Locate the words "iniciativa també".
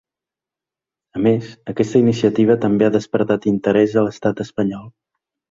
2.05-2.89